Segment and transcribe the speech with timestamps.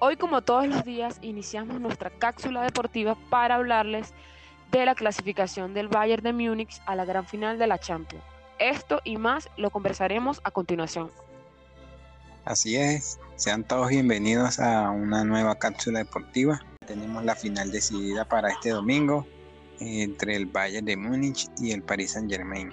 [0.00, 4.14] Hoy, como todos los días, iniciamos nuestra cápsula deportiva para hablarles
[4.70, 8.22] de la clasificación del Bayern de Múnich a la gran final de la Champions.
[8.60, 11.10] Esto y más lo conversaremos a continuación.
[12.44, 16.60] Así es, sean todos bienvenidos a una nueva cápsula deportiva.
[16.86, 19.26] Tenemos la final decidida para este domingo
[19.80, 22.72] entre el Bayern de Múnich y el Paris Saint Germain.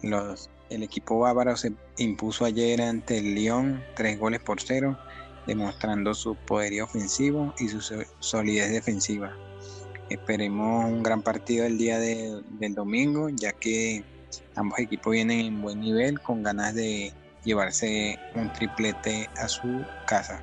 [0.00, 4.96] Los, el equipo bávaro se impuso ayer ante el Lyon tres goles por cero
[5.50, 7.80] demostrando su poderío ofensivo y su
[8.20, 9.32] solidez defensiva.
[10.08, 14.04] Esperemos un gran partido el día del domingo, ya que
[14.54, 20.40] ambos equipos vienen en buen nivel, con ganas de llevarse un triplete a su casa.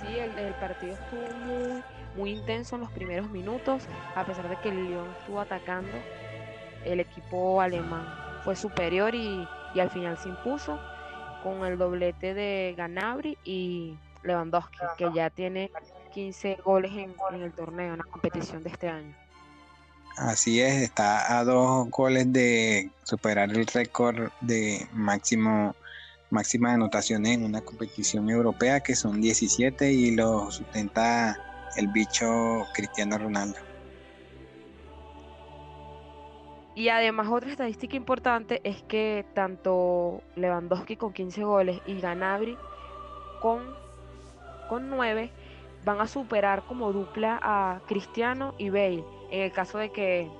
[0.00, 1.82] Sí, el, partido estuvo
[2.16, 3.84] muy, intenso en los primeros minutos,
[4.16, 5.96] a pesar de que el Lyon estuvo atacando,
[6.84, 8.08] el equipo alemán
[8.42, 9.46] fue superior y
[9.78, 10.80] al final se impuso
[11.42, 15.70] con el doblete de Ganabri y Lewandowski, que ya tiene
[16.12, 19.14] 15 goles en, el torneo, en la competición de este año.
[20.16, 25.74] Así es, está a dos goles de superar el récord de máximo
[26.30, 31.36] máxima anotaciones en una competición europea que son 17 y lo sustenta
[31.76, 33.69] el bicho Cristiano Ronaldo.
[36.80, 42.56] Y además otra estadística importante es que tanto Lewandowski con 15 goles y Ganabri
[43.42, 43.76] con,
[44.66, 45.30] con 9
[45.84, 49.04] van a superar como dupla a Cristiano y Bale.
[49.30, 50.30] En el caso de que,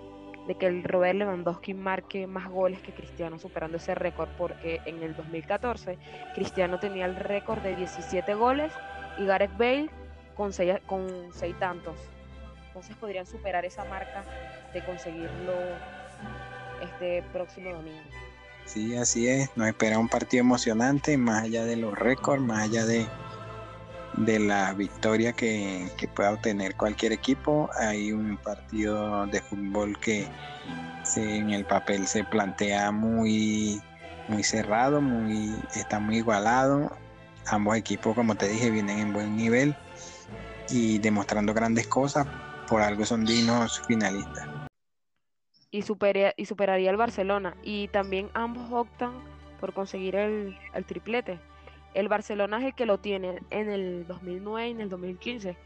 [0.46, 5.02] de que el Robert Lewandowski marque más goles que Cristiano, superando ese récord, porque en
[5.02, 5.98] el 2014
[6.34, 8.72] Cristiano tenía el récord de 17 goles
[9.18, 9.90] y Gareth Bale
[10.38, 11.96] con 6, con seis tantos.
[12.68, 14.24] Entonces podrían superar esa marca
[14.72, 15.52] de conseguirlo
[16.80, 18.00] este próximo domingo.
[18.66, 19.50] Sí, así es.
[19.56, 23.06] Nos espera un partido emocionante, más allá de los récords, más allá de,
[24.16, 27.68] de la victoria que, pueda obtener cualquier equipo.
[27.78, 30.28] Hay un partido de fútbol que
[31.16, 33.80] en el papel se plantea muy,
[34.28, 36.96] muy cerrado, muy, está muy igualado.
[37.46, 39.74] Ambos equipos, como te dije, vienen en buen nivel
[40.68, 42.26] y demostrando grandes cosas.
[42.68, 44.49] Por algo son dignos finalistas
[45.70, 47.56] y, superaría, y superaría al Barcelona.
[47.62, 49.12] Y también ambos optan
[49.60, 51.38] por conseguir el, triplete.
[51.94, 55.56] El Barcelona es el que lo tiene en el 2009 y en el 2015.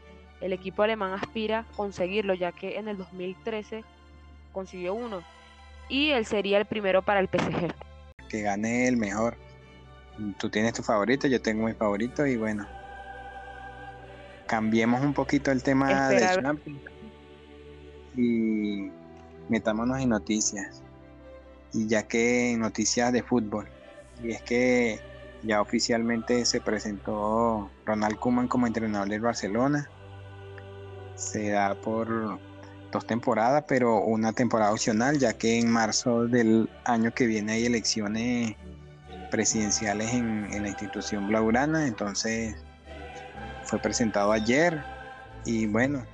[0.41, 3.83] El equipo alemán aspira a conseguirlo ya que en el 2013
[4.51, 5.23] consiguió uno.
[5.87, 7.73] Y él sería el primero para el PSG.
[8.27, 9.37] Que gane el mejor.
[10.39, 12.67] Tú tienes tu favorito, yo tengo mi favorito y bueno.
[14.47, 16.79] Cambiemos un poquito el tema de Champions.
[18.15, 18.89] Y
[19.49, 20.81] metámonos en noticias.
[21.73, 23.67] Y ya que noticias de fútbol.
[24.23, 24.99] Y es que
[25.43, 29.89] ya oficialmente se presentó Ronald Koeman como entrenador del Barcelona.
[31.15, 32.39] Se da por
[32.91, 37.65] dos temporadas, pero una temporada opcional, ya que en marzo del año que viene hay
[37.65, 38.55] elecciones
[39.31, 41.87] presidenciales en, en la institución blaugrana.
[41.87, 42.55] Entonces
[43.63, 44.83] fue presentado ayer
[45.45, 46.05] y bueno,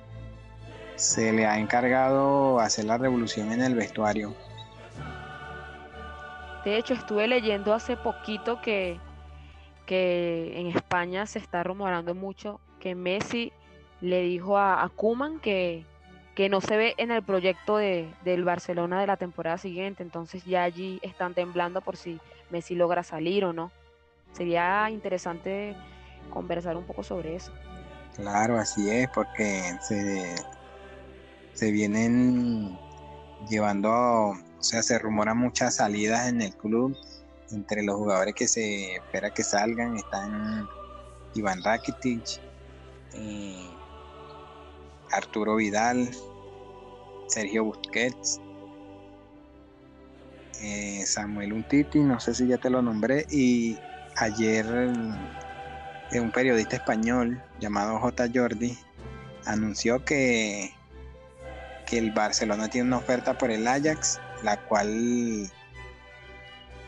[0.96, 4.34] se le ha encargado hacer la revolución en el vestuario.
[6.64, 9.00] De hecho, estuve leyendo hace poquito que,
[9.86, 13.52] que en España se está rumorando mucho que Messi
[14.00, 15.84] le dijo a, a Kuman que,
[16.34, 20.02] que no se ve en el proyecto de, del Barcelona de la temporada siguiente.
[20.02, 22.20] Entonces ya allí están temblando por si
[22.50, 23.70] Messi logra salir o no.
[24.32, 25.76] Sería interesante
[26.30, 27.52] conversar un poco sobre eso.
[28.16, 30.34] Claro, así es, porque se,
[31.54, 32.78] se vienen
[33.48, 36.96] llevando, o sea, se rumoran muchas salidas en el club.
[37.50, 40.66] Entre los jugadores que se espera que salgan están
[41.34, 42.40] Iván Rakitic,
[43.14, 43.70] eh,
[45.10, 46.08] Arturo Vidal,
[47.26, 48.40] Sergio Busquets,
[50.62, 53.76] eh, Samuel Untiti, no sé si ya te lo nombré, y
[54.16, 54.64] ayer
[56.12, 58.28] eh, un periodista español llamado J.
[58.32, 58.78] Jordi
[59.44, 60.72] anunció que
[61.98, 65.50] el Barcelona tiene una oferta por el Ajax, la cual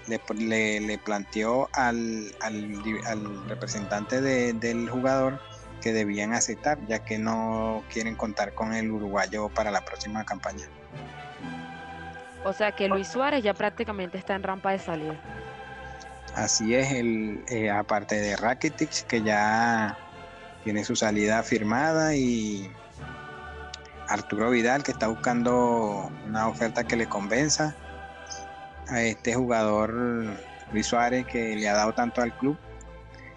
[0.07, 2.35] le, planteó al,
[3.49, 5.41] representante del jugador
[5.81, 10.67] que debían aceptar, ya que no quieren contar con el uruguayo para la próxima campaña.
[12.45, 15.15] O sea que Luis Suárez ya prácticamente está en rampa de salida.
[16.35, 19.97] Así es, el, eh, aparte de Rakitic, que ya
[20.65, 22.71] tiene su salida firmada y
[24.09, 27.75] Arturo Vidal, que está buscando una oferta que le convenza
[28.89, 29.95] a este jugador
[30.73, 32.57] Luis Suárez, que le ha dado tanto al club.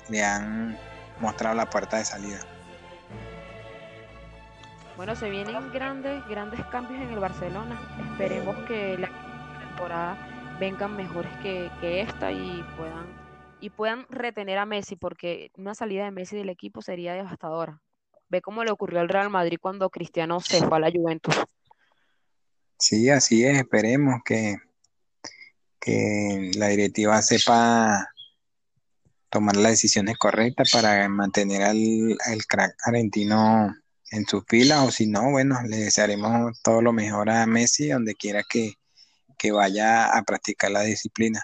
[0.09, 0.77] Le han
[1.19, 2.39] mostrado la puerta de salida.
[4.95, 7.79] Bueno, se vienen grandes, grandes cambios en el Barcelona.
[8.11, 9.09] Esperemos que la
[9.59, 10.17] temporada
[10.59, 13.05] vengan mejores que, que esta y puedan,
[13.59, 17.79] y puedan retener a Messi, porque una salida de Messi del equipo sería devastadora.
[18.29, 21.35] Ve cómo le ocurrió al Real Madrid cuando Cristiano se fue a la Juventus.
[22.77, 23.57] Sí, así es.
[23.57, 24.57] Esperemos que,
[25.79, 28.07] que la directiva sepa
[29.29, 33.73] tomar las decisiones correctas para mantener al, crack argentino
[34.11, 38.15] en sus filas o si no, bueno, le desearemos todo lo mejor a Messi donde
[38.15, 38.73] quiera que,
[39.37, 41.43] que vaya a practicar la disciplina.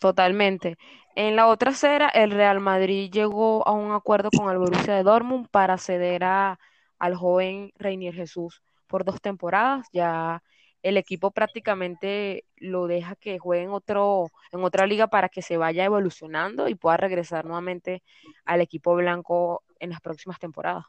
[0.00, 0.76] Totalmente.
[1.14, 5.02] En la otra acera, el Real Madrid llegó a un acuerdo con el Borussia de
[5.02, 6.58] Dortmund para ceder a,
[6.98, 9.86] al joven Reinier Jesús por dos temporadas.
[9.92, 10.42] Ya
[10.82, 15.56] el equipo prácticamente lo deja que juegue en, otro, en otra liga para que se
[15.56, 18.02] vaya evolucionando y pueda regresar nuevamente
[18.44, 20.84] al equipo blanco en las próximas temporadas.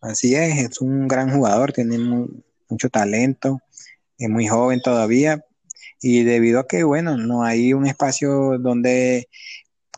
[0.00, 2.26] Así es, es un gran jugador, tiene mu
[2.68, 3.60] mucho talento,
[4.16, 5.44] es muy joven todavía,
[6.00, 9.28] y debido a que, bueno, no hay un espacio donde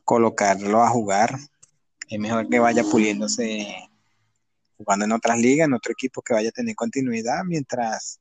[0.04, 1.36] colocarlo a jugar,
[2.08, 3.88] es mejor que vaya puliéndose
[4.76, 8.20] jugando en otras ligas, en otro equipo que vaya a tener continuidad mientras,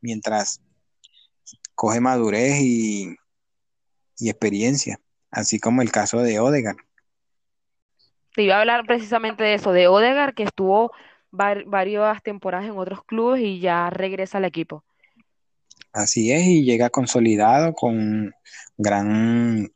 [0.00, 0.60] mientras
[1.74, 3.16] coge madurez y,
[4.18, 5.00] y experiencia,
[5.30, 6.78] así como el caso de Odegaard.
[8.34, 10.92] Te iba a hablar precisamente de eso, de Odegaard, que estuvo
[11.30, 14.84] var varias temporadas en otros clubes y ya regresa al equipo.
[15.94, 18.34] Así es, y llega consolidado con
[18.76, 19.70] gran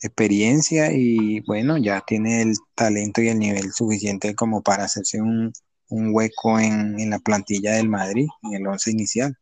[0.00, 5.52] experiencia y bueno, ya tiene el talento y el nivel suficiente como para hacerse un,
[5.90, 9.36] un hueco en, en, la plantilla del Madrid, en el once inicial.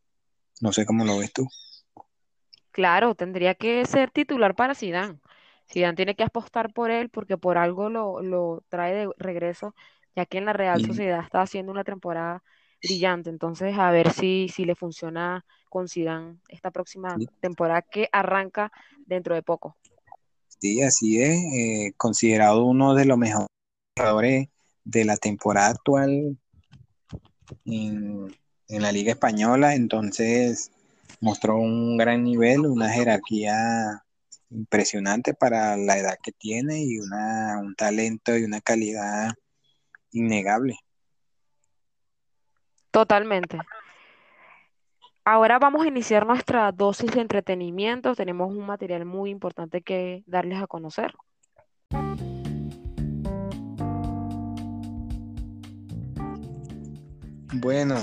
[0.60, 1.48] No sé cómo lo ves tú.
[2.72, 5.18] Claro, tendría que ser titular para Zidane.
[5.72, 9.74] Zidane tiene que apostar por él porque por algo lo, lo trae de regreso,
[10.14, 12.42] ya que en la Real Sociedad está haciendo una temporada
[12.82, 13.30] brillante.
[13.30, 17.26] Entonces, a ver si, si le funciona con Zidane esta próxima sí.
[17.40, 18.70] temporada que arranca
[19.06, 19.74] dentro de poco.
[20.60, 21.38] Sí, así es.
[21.54, 23.48] Eh, considerado uno de los mejores
[23.96, 24.48] jugadores
[24.84, 26.36] de la temporada actual
[27.64, 28.36] en,
[28.68, 29.74] en, la Liga Española.
[29.74, 30.70] Entonces,
[31.20, 34.04] mostró un gran nivel, una jerarquía
[34.50, 39.32] impresionante para la edad que tiene y una, un talento y una calidad
[40.10, 40.76] innegable.
[42.90, 43.58] Totalmente.
[45.24, 48.16] Ahora vamos a iniciar nuestra dosis de entretenimiento.
[48.16, 51.14] Tenemos un material muy importante que darles a conocer.
[57.54, 57.94] Bueno,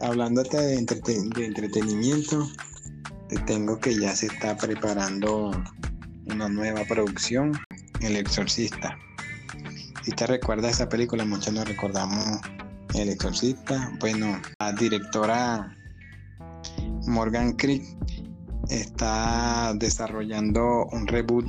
[0.00, 2.46] hablándote de, entreten de, entretenimiento,
[3.30, 5.52] te tengo que ya se está preparando
[6.26, 7.52] una nueva producción,
[8.02, 8.98] El Exorcista.
[10.02, 12.42] Si te recuerdas esa película, muchos nos recordamos
[12.94, 13.90] el Exorcista.
[13.98, 15.74] Bueno, la directora
[17.06, 17.82] Morgan Creek
[18.68, 21.46] está desarrollando un reboot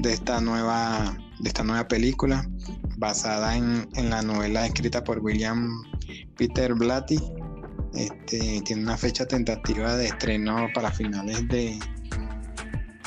[0.00, 2.48] de esta nueva, de esta nueva película
[2.96, 5.82] basada en, en la novela escrita por William
[6.36, 7.18] Peter Blatty.
[7.94, 11.78] Este, tiene una fecha tentativa de estreno para finales de,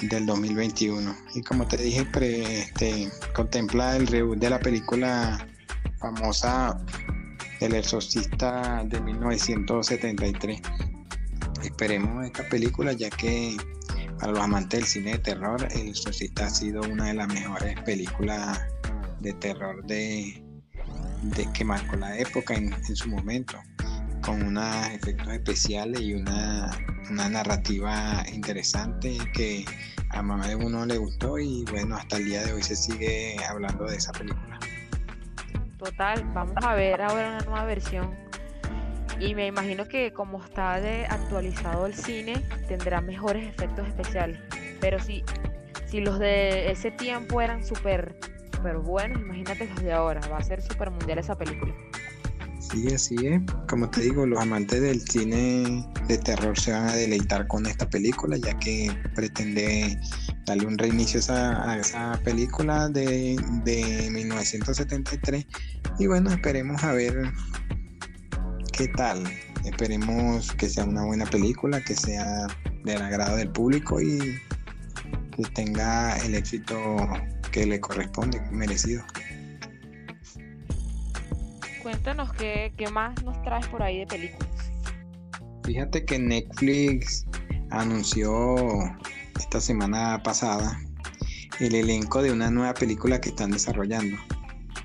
[0.10, 1.16] del 2021.
[1.34, 5.46] Y como te dije, este, contempla el reboot de la película
[5.98, 6.78] famosa
[7.62, 10.62] el Exorcista de 1973.
[11.66, 13.58] Esperemos esta película ya que
[14.20, 17.80] para los amantes del cine de terror, El Exorcista ha sido una de las mejores
[17.82, 18.62] películas
[19.20, 20.44] de terror de,
[21.24, 23.58] de que marcó la época en, su momento,
[24.22, 26.70] con unos efectos especiales y una,
[27.10, 29.66] una narrativa interesante que
[30.12, 33.38] a mamá de uno le gustó y bueno, hasta el día de hoy se sigue
[33.44, 34.60] hablando de esa película.
[35.80, 38.16] Total, vamos a ver ahora una nueva versión.
[39.20, 44.40] Y me imagino que como está de actualizado el cine, tendrá mejores efectos especiales.
[44.82, 45.24] Pero si,
[45.86, 48.16] si los de ese tiempo eran súper
[48.56, 50.22] super buenos, imagínate los de ahora.
[50.32, 51.74] Va a ser súper mundial esa película.
[52.60, 53.42] Sí, así es.
[53.70, 57.88] Como te digo, los amantes del cine de terror se van a deleitar con esta
[57.88, 60.00] película, ya que pretende
[60.46, 65.46] darle un reinicio a esa, a esa película de, de 1973.
[66.00, 67.32] Y bueno, esperemos a ver
[68.78, 69.24] qué tal.
[69.64, 72.48] Esperemos que sea una buena película, que sea
[72.84, 74.40] del agrado del público y
[75.36, 76.76] que tenga el éxito
[77.52, 79.04] que le corresponde, merecido.
[81.82, 84.50] Cuéntanos qué, qué más nos traes por ahí de películas.
[85.64, 87.26] Fíjate que Netflix
[87.72, 88.56] anunció
[89.40, 90.80] esta semana pasada
[91.60, 94.18] el elenco de una nueva película que están desarrollando.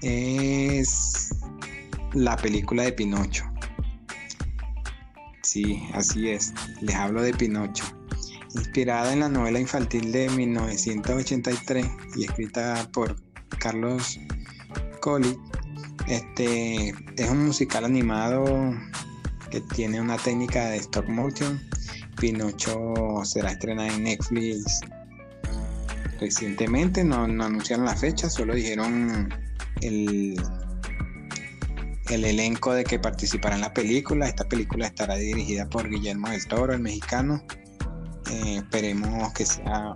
[0.01, 1.35] Es
[2.13, 3.50] la película de Pinocho.
[5.51, 6.55] Sí, así es.
[6.81, 7.83] Les hablo de Pinocho.
[8.55, 13.17] Inspirada en la novela infantil de 1983 y escrita por
[13.59, 14.21] Carlos
[15.01, 15.37] Colley,
[16.07, 18.45] este es un musical animado
[19.51, 21.61] que tiene una técnica de stop motion.
[22.21, 24.83] Pinocho será estrenada en Netflix
[26.21, 29.35] recientemente, no, anunciaron la fecha, solo dijeron
[29.81, 30.41] el,
[32.11, 34.27] el elenco de que participará en la película.
[34.27, 37.43] Esta película estará dirigida por Guillermo del Toro, el mexicano.
[38.31, 39.95] Eh, esperemos que sea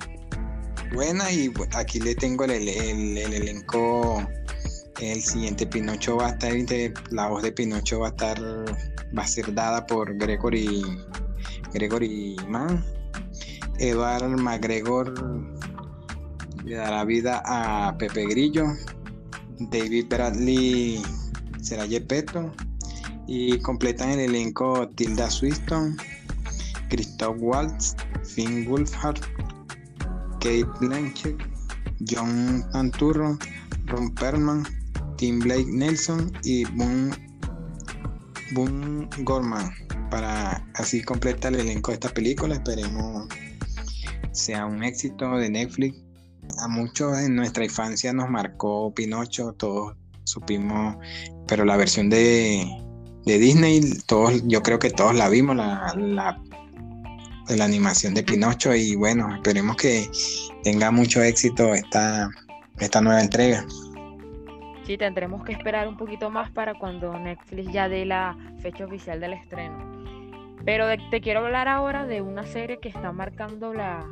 [0.92, 4.26] buena y aquí le tengo el, el, elenco.
[5.00, 6.52] El siguiente Pinocho va a estar,
[7.10, 8.40] la voz de Pinocho va a estar,
[9.16, 10.82] va a ser dada por Gregory,
[11.72, 12.84] Gregory Mann.
[13.78, 15.12] Edward McGregor
[16.64, 18.66] le dará vida a Pepe Grillo.
[19.58, 21.02] David Bradley
[21.64, 22.52] será Gepetto.
[23.26, 25.96] Y completan el elenco Tilda Swinton,
[26.90, 29.18] Christoph Waltz, Finn Wolfhard,
[30.40, 31.36] Kate Blanchett,
[32.06, 33.38] John Anturro,
[33.86, 34.64] Ron Perlman,
[35.16, 37.16] Tim Blake Nelson y Boone,
[38.52, 39.70] Boone Gorman.
[40.10, 43.26] Para así completar el elenco de esta película, esperemos
[44.32, 45.96] sea un éxito de Netflix.
[46.58, 50.96] A muchos en nuestra infancia nos marcó Pinocho, todos supimos,
[51.46, 52.66] pero la versión de,
[53.24, 56.40] de Disney, todos, yo creo que todos la vimos, la, la
[57.48, 60.08] de la animación de Pinocho y bueno, esperemos que
[60.62, 62.30] tenga mucho éxito esta,
[62.78, 63.64] esta nueva entrega.
[64.86, 69.20] Sí, tendremos que esperar un poquito más para cuando Netflix ya dé la fecha oficial
[69.20, 69.76] del estreno.
[70.64, 74.06] Pero te quiero hablar ahora de una serie que está marcando la,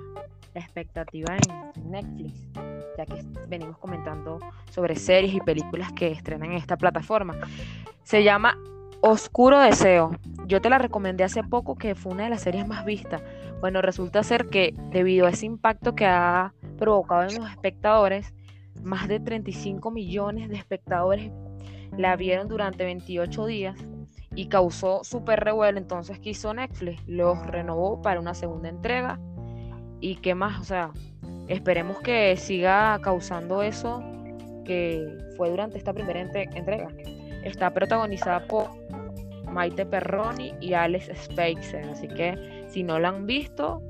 [0.54, 2.48] la expectativa en Netflix,
[2.96, 4.38] ya que venimos comentando
[4.70, 7.36] sobre series y películas que estrenan en esta plataforma.
[8.02, 8.58] Se llama
[9.00, 10.12] Oscuro Deseo.
[10.46, 13.22] Yo te la recomendé hace poco que fue una de las series más vistas.
[13.60, 18.34] Bueno, resulta ser que debido a ese impacto que ha provocado en los espectadores,
[18.82, 21.30] más de 35 millones de espectadores
[21.96, 23.76] la vieron durante 28 días
[24.34, 25.78] y causó súper revuelo.
[25.78, 27.02] Entonces, ¿qué hizo Netflix?
[27.06, 29.20] Los renovó para una segunda entrega.
[30.02, 30.60] ¿Y qué más?
[30.60, 30.90] O sea,
[31.48, 34.02] esperemos que siga causando eso
[34.64, 36.88] que fue durante esta primera entrega.
[37.44, 38.68] Está protagonizada por
[39.50, 41.84] Maite Perroni y Alex Spacer.
[41.90, 43.80] Así que si no la han visto,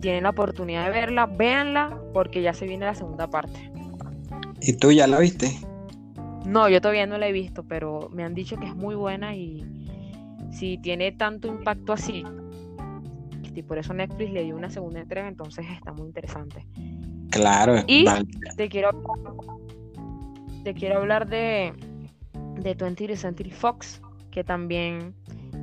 [0.00, 3.70] tienen la oportunidad de verla, véanla porque ya se viene la segunda parte.
[4.60, 5.58] ¿Y tú ya la viste?
[6.44, 9.34] No, yo todavía no la he visto, pero me han dicho que es muy buena
[9.34, 9.64] y
[10.50, 12.24] si tiene tanto impacto así,
[13.56, 16.66] y por eso Netflix le dio una segunda entrega, entonces está muy interesante.
[17.30, 18.04] Claro, y
[18.56, 18.90] te quiero
[20.64, 21.72] te quiero hablar de
[22.56, 25.14] de 20th Century Fox, que también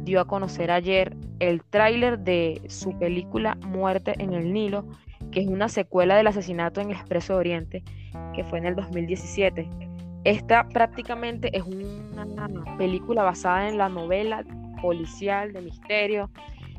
[0.04, 4.86] dio a conocer ayer el tráiler de su película Muerte en el Nilo,
[5.32, 7.84] que es una secuela del asesinato en el Expreso de Oriente,
[8.36, 9.70] que fue en el 2017.
[10.24, 12.26] Esta prácticamente es una
[12.78, 14.44] película basada en la novela
[14.82, 16.30] policial de misterio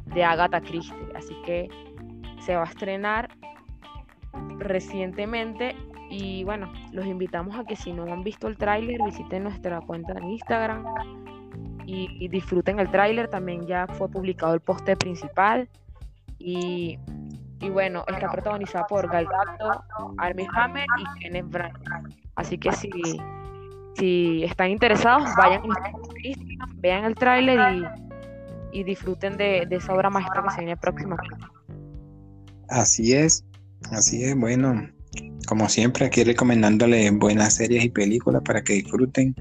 [0.07, 1.69] de Agatha Christie, así que
[2.41, 3.31] se va a estrenar
[4.59, 5.75] recientemente
[6.11, 10.13] y bueno, los invitamos a que si no han visto el tráiler visiten nuestra cuenta
[10.13, 10.85] en Instagram
[11.87, 13.29] y, disfruten el tráiler.
[13.29, 15.69] También ya fue publicado el poste principal.
[16.39, 16.99] Y,
[17.73, 19.83] bueno, está protagonizada por Gal Gadot,
[20.19, 22.11] Armie Hammer y Kenneth Branagh.
[22.37, 22.91] Así que si,
[23.95, 25.91] si están interesados, vayan a
[26.23, 27.85] Instagram, vean el tráiler y,
[28.75, 31.37] y, disfruten de, de, esa obra maestra que se viene próximamente.
[32.69, 33.45] Así es,
[33.93, 34.37] así es.
[34.37, 34.89] Bueno,
[35.47, 39.35] como siempre, aquí recomendándole buenas series y películas para que disfruten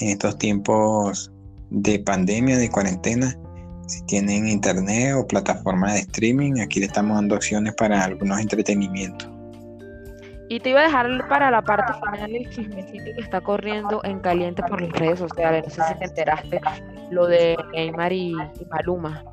[0.00, 1.32] en estos tiempos
[1.70, 3.36] de pandemia, de cuarentena.
[3.86, 9.28] Si tienen internet o plataforma de streaming, aquí le estamos dando opciones para algunos entretenimientos.
[10.48, 14.20] Y te iba a dejar para la parte final el chismecito que está corriendo en
[14.20, 15.64] caliente por las redes sociales.
[15.66, 16.60] No sé si te enteraste
[17.12, 18.34] lo de Neymar y,
[18.70, 19.24] Maluma.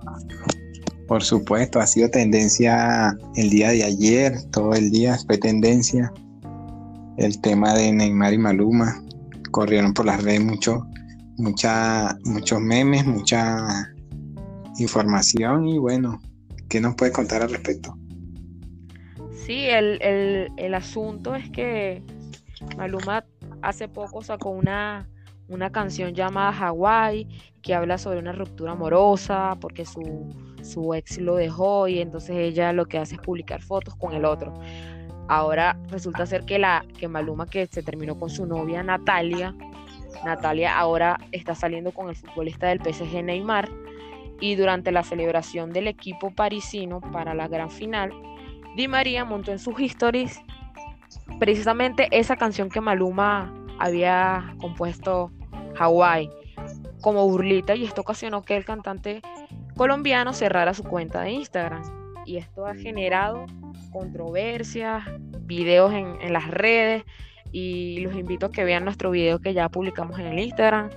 [1.07, 6.11] Por supuesto, ha sido tendencia el día de ayer, todo el día fue tendencia
[7.17, 9.03] el tema de Neymar y Maluma.
[9.51, 10.85] Corrieron por las redes mucho
[11.39, 13.91] mucha, muchos memes, mucha
[14.77, 16.21] información y bueno,
[16.69, 17.97] ¿qué nos puede contar al respecto?
[19.45, 19.99] Sí, el,
[20.57, 22.03] el, asunto es que
[22.77, 23.25] Maluma
[23.61, 25.09] hace poco sacó una,
[25.49, 27.27] una canción llamada Hawaii
[27.61, 32.71] que habla sobre una ruptura amorosa porque su, su ex lo dejó y entonces ella
[32.71, 34.53] lo que hace es publicar fotos con el otro.
[35.27, 39.53] Ahora resulta ser que la que Maluma que se terminó con su novia Natalia,
[40.25, 43.69] Natalia ahora está saliendo con el futbolista del PSG Neymar
[44.41, 48.11] y durante la celebración del equipo parisino para la gran final,
[48.75, 50.41] Di María montó en sus stories
[51.39, 55.31] precisamente esa canción que Maluma había compuesto
[55.79, 56.29] Hawaii
[57.01, 59.21] como burlita y esto ocasionó que el cantante
[59.75, 61.81] colombiano cerrara su cuenta de Instagram
[62.25, 63.45] y esto ha generado
[63.91, 65.03] controversias,
[65.41, 67.03] videos en, las redes
[67.51, 70.89] y los invito a que vean nuestro video que ya publicamos en el Instagram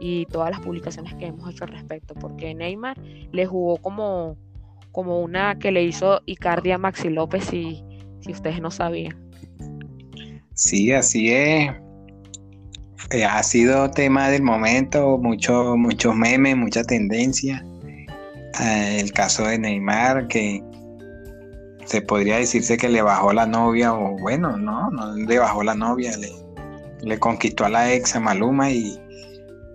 [0.00, 2.96] y todas las publicaciones que hemos hecho al respecto, porque Neymar
[3.32, 4.36] le jugó como,
[4.92, 7.82] como una que le hizo Icardi a Maxi López, si,
[8.20, 9.18] si ustedes no sabían.
[10.54, 11.72] Sí, así es.
[13.10, 17.64] Eh, ha sido tema del momento, muchos muchos memes, mucha tendencia.
[18.60, 20.62] Eh, el caso de Neymar, que
[21.86, 25.74] se podría decirse que le bajó la novia, o bueno, no, no le bajó la
[25.74, 26.12] novia,
[27.00, 29.00] le, conquistó a la ex a Maluma y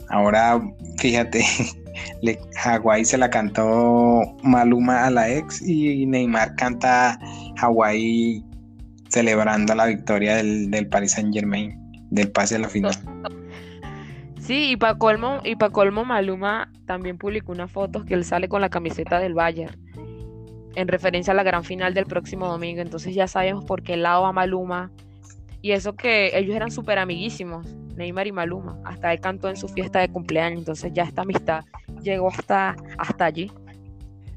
[0.09, 0.61] ahora,
[0.99, 1.43] fíjate,
[2.21, 7.19] le, Hawái se la cantó Maluma a la ex y Neymar canta
[7.57, 8.43] Hawái
[9.09, 11.82] celebrando la victoria del, del Paris Saint Germain,
[12.13, 12.93] del pase a la final.
[14.39, 18.47] Sí, y para colmo, y para colmo Maluma también publicó una foto que él sale
[18.47, 19.75] con la camiseta del Bayern
[20.75, 22.81] en referencia a la gran final del próximo domingo.
[22.81, 24.91] Entonces ya sabemos por qué lado a Maluma.
[25.61, 27.65] Y eso que ellos eran súper amiguísimos,
[27.95, 28.77] Neymar y Maluma.
[28.83, 30.59] Hasta él cantó en su fiesta de cumpleaños.
[30.59, 31.63] Entonces ya esta amistad
[32.01, 33.49] llegó hasta, hasta allí.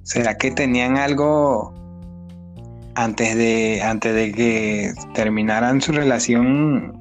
[0.03, 1.75] ¿Será que tenían algo
[2.95, 6.96] antes de, antes de que terminaran su relación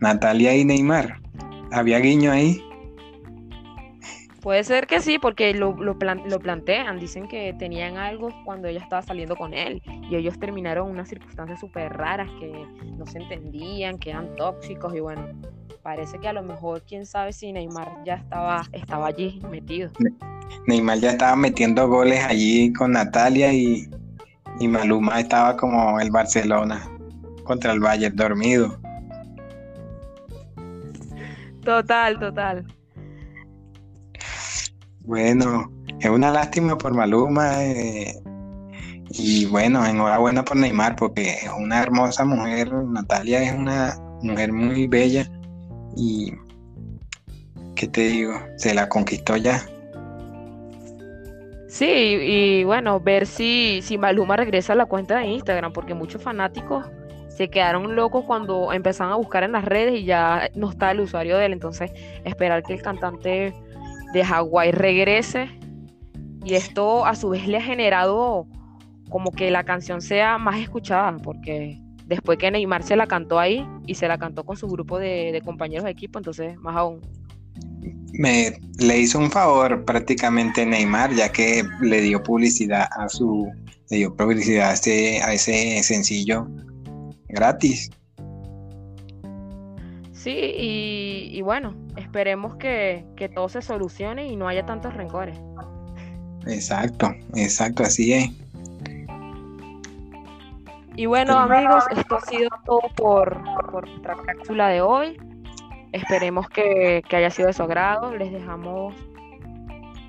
[0.00, 1.20] Natalia y Neymar?
[1.72, 2.62] ¿Había guiño ahí?
[4.44, 9.00] Puede ser que sí, porque lo, lo, plantean, dicen que tenían algo cuando ella estaba
[9.00, 12.52] saliendo con él y ellos terminaron unas circunstancias súper raras que
[12.98, 15.26] no se entendían, que eran tóxicos y bueno,
[15.82, 19.90] parece que a lo mejor, quién sabe si Neymar ya estaba, estaba allí metido.
[20.66, 23.88] Neymar ya estaba metiendo goles allí con Natalia y,
[24.60, 26.86] y Maluma estaba como el Barcelona
[27.44, 28.78] contra el Bayern dormido.
[31.64, 32.66] Total, total.
[35.00, 37.64] Bueno, es una lástima por Maluma.
[37.64, 38.14] Eh,
[39.10, 42.72] y bueno, enhorabuena por Neymar, porque es una hermosa mujer.
[42.72, 45.30] Natalia es una mujer muy bella.
[45.96, 46.32] Y,
[47.76, 48.34] ¿qué te digo?
[48.56, 49.62] Se la conquistó ya.
[51.68, 56.22] Sí, y bueno, ver si, si Maluma regresa a la cuenta de Instagram, porque muchos
[56.22, 56.86] fanáticos
[57.36, 61.00] se quedaron locos cuando empezaron a buscar en las redes y ya no está el
[61.00, 61.52] usuario de él.
[61.52, 61.90] Entonces,
[62.24, 63.54] esperar que el cantante
[64.12, 65.50] de Hawái regrese
[66.44, 68.46] y esto a su vez le ha generado
[69.08, 73.66] como que la canción sea más escuchada porque después que Neymar se la cantó ahí
[73.86, 77.00] y se la cantó con su grupo de, compañeros de equipo, entonces más aún.
[78.12, 83.50] Me le hizo un favor prácticamente Neymar ya que le dio publicidad a su
[83.90, 86.46] le dio publicidad a ese, a ese sencillo
[87.34, 87.90] gratis.
[90.12, 95.38] Sí, y, bueno, esperemos que, todo se solucione y no haya tantos rencores.
[96.46, 98.30] Exacto, exacto, así es.
[100.96, 105.18] Y bueno, amigos, esto ha sido todo por, por nuestra cápsula de hoy.
[105.92, 108.16] Esperemos que, que, haya sido de su agrado.
[108.16, 108.94] Les dejamos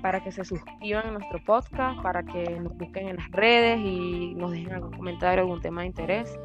[0.00, 4.34] para que se suscriban a nuestro podcast, para que nos busquen en las redes y
[4.36, 6.38] nos dejen algún comentario, algún tema de interés.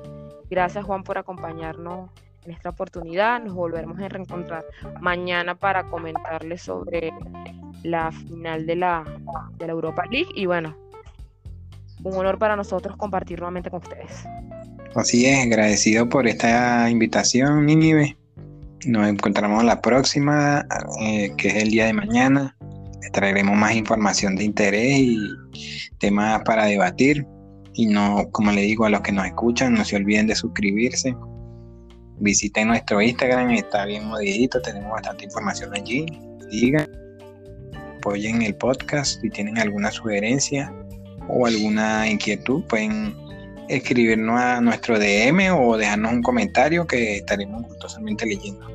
[0.52, 2.10] Gracias, Juan, por acompañarnos
[2.46, 3.42] en esta oportunidad.
[3.42, 4.66] Nos volveremos a reencontrar
[5.00, 7.14] mañana para comentarles sobre
[7.84, 9.06] la final de la,
[9.58, 10.28] de la Europa League.
[10.36, 10.76] Y bueno,
[12.04, 14.26] un honor para nosotros compartir nuevamente con ustedes.
[14.94, 18.18] Así es, agradecido por esta invitación, Nínive.
[18.86, 20.66] Nos encontramos la próxima,
[21.00, 22.58] eh, que es el día de mañana.
[23.14, 25.18] Traeremos más información de interés y
[25.98, 27.26] temas para debatir.
[27.74, 31.16] Y no, como le digo a los que nos escuchan, no se olviden de suscribirse,
[32.20, 36.06] visiten nuestro Instagram, está bien modidito, tenemos bastante información allí.
[36.50, 36.88] Sigan,
[37.98, 40.74] apoyen el podcast, si tienen alguna sugerencia
[41.28, 43.16] o alguna inquietud, pueden
[43.70, 48.68] escribirnos a nuestro DM o dejarnos un comentario que estaremos gustosamente leyendo.